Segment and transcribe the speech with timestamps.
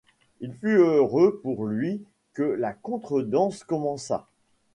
[0.39, 2.01] Il fut heureux pour lui
[2.33, 4.27] que la contredanse commençât.